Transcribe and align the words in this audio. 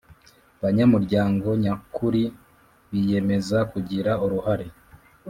banyamuryago 0.61 1.49
nyakuri 1.63 2.21
Biyemeza 2.89 3.57
kugira 3.71 4.11
uruhare 4.25 4.67